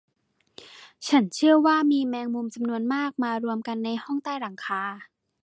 [1.07, 4.83] ฉันเชื่อว่ามีแมงมุมจำนวนมากมารวมกันในห้องใต้หลังคา